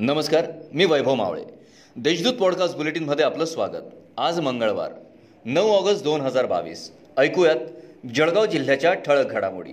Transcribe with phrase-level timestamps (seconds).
[0.00, 1.44] नमस्कार मी वैभव मावळे.
[1.96, 3.82] देशदूत पॉडकास्ट बुलेटिनमध्ये आपलं स्वागत.
[4.16, 4.92] आज मंगळवार
[5.44, 6.92] नऊ ऑगस्ट दोन हजार बावीस.
[7.16, 7.56] ऐकूयात
[8.14, 9.72] जळगाव जिल्ह्याच्या ठळक घडामोडी.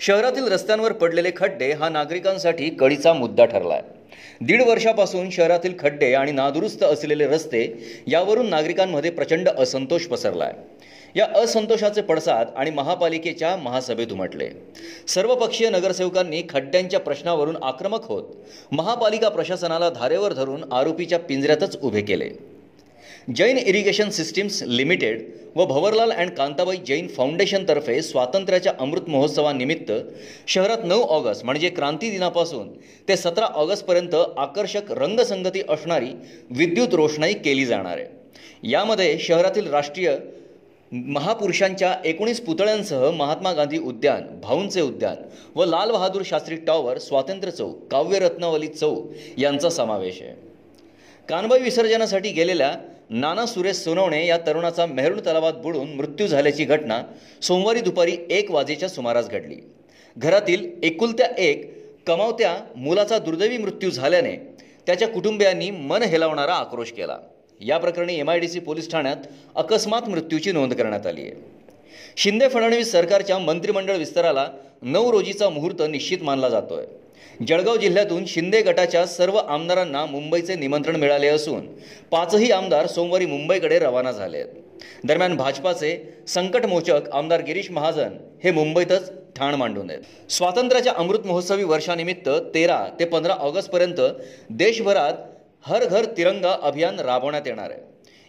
[0.00, 3.98] शहरातील रस्त्यांवर पडलेले खड्डे हा नागरिकांसाठी कळीचा मुद्दा ठरला आहे
[4.46, 7.62] दीड वर्षापासून शहरातील खड्डे आणि नादुरुस्त असलेले रस्ते
[8.08, 14.48] यावरून नागरिकांमध्ये प्रचंड असंतोष पसरला आहे या असंतोषाचे पडसाद आणि महापालिकेच्या महासभेत उमटले.
[15.08, 18.24] सर्वपक्षीय नगरसेवकांनी खड्ड्यांच्या प्रश्नावरून आक्रमक होत
[18.72, 22.30] महापालिका प्रशासनाला धारेवर धरून आरोपीच्या पिंजऱ्यातच उभे केले.
[23.36, 25.20] जैन इरिगेशन सिस्टीम्स लिमिटेड
[25.56, 29.92] व भवरलाल अँड कांताबाई जैन फाउंडेशनतर्फे स्वातंत्र्याच्या अमृत महोत्सवानिमित्त
[30.46, 32.68] शहरात नऊ ऑगस्ट म्हणजे क्रांती दिनापासून
[33.08, 36.10] ते सतरा ऑगस्टपर्यंत आकर्षक रंगसंगती असणारी
[36.50, 38.06] विद्युत रोषणाई केली जाणार आहे.
[38.70, 40.16] यामध्ये शहरातील राष्ट्रीय
[40.92, 45.16] महापुरुषांच्या एकोणीस पुतळ्यांसह महात्मा गांधी उद्यान भाऊंचे उद्यान
[45.56, 50.34] व लाल बहादूर शास्त्री टॉवर स्वातंत्र्य चौक काव्यरत्नावली चौक यांचा समावेश आहे.
[51.30, 52.70] कानबाई विसर्जनासाठी गेलेल्या
[53.10, 57.02] नाना सुरेश सोनवणे या तरुणाचा मेहरुण तलावात बुडून मृत्यू झाल्याची घटना
[57.42, 59.56] सोमवारी दुपारी एक वाजेच्या सुमारास घडली.
[60.16, 61.62] घरातील एकुलत्या एक
[62.06, 64.36] कमावत्या मुलाचा दुर्दैवी मृत्यू झाल्याने
[64.86, 67.18] त्याच्या कुटुंबियांनी मन हेलावणारा आक्रोश केला.
[67.60, 69.16] या प्रकरणी M I D C police ठाण्यात
[69.54, 71.32] अकस्मात मृत्यूची नोंद करण्यात आली आहे.
[72.16, 74.48] शिंदे फडणवीस सरकारच्या मंत्रिमंडळ विस्ताराला
[74.82, 76.84] नऊ रोजीचा मुहूर्त निश्चित मानला जातोय.
[77.46, 81.66] जळगाव जिल्ह्यातून शिंदे गटाच्या सर्व आमदारांना मुंबईचे निमंत्रण मिळाले असून
[82.10, 85.96] पाचही आमदार सोमवारी मुंबईकडे रवाना झाले आहेत दरम्यान भाजपाचे
[86.28, 90.02] संकटमोचक आमदार गिरीश महाजन हे मुंबईतच ठाण मांडून आहेत.
[90.30, 94.00] स्वातंत्र्याच्या अमृत महोत्सवी वर्षानिमित्त तेरा ते पंधरा ऑगस्टपर्यंत
[94.50, 95.14] देशभरात
[95.66, 97.80] हर घर तिरंगा अभियान राबवण्यात येणार आहे.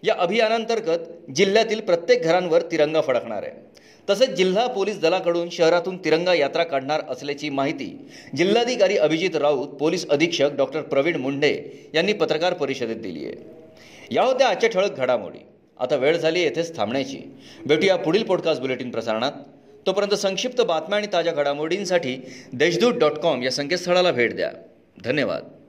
[0.04, 3.72] या अभियानांतर्गत जिल्ह्यातील प्रत्येक घरांवर तिरंगा फडकणार आहे.
[4.10, 10.50] तसेच जिल्हा पोलीस दलाकडून शहरातून तिरंगा यात्रा काढणार असल्याची माहिती जिल्हाधिकारी अभिजित राऊत पोलीस अधीक्षक
[10.54, 13.36] डॉक्टर प्रवीण मुंडे यांनी पत्रकार परिषदेत दिली आहे.
[14.12, 15.40] या होत्या आजच्या ठळक घडामोडी.
[15.80, 17.18] आता वेळ झाली येथेच थांबण्याची.
[17.66, 19.32] भेटूया पुढील पॉडकास्ट बुलेटिन प्रसारणात.
[19.86, 22.18] तोपर्यंत संक्षिप्त बातम्या आणि ताज्या घडामोडींसाठी
[22.54, 24.52] देशदूत डॉट कॉम या संकेतस्थळाला भेट द्या.
[25.04, 25.61] धन्यवाद.